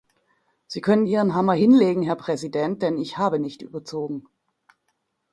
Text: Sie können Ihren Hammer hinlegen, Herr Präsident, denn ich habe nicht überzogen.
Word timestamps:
Sie 0.65 0.81
können 0.81 1.05
Ihren 1.05 1.35
Hammer 1.35 1.53
hinlegen, 1.53 2.01
Herr 2.01 2.15
Präsident, 2.15 2.81
denn 2.81 2.97
ich 2.97 3.19
habe 3.19 3.37
nicht 3.37 3.61
überzogen. 3.61 4.23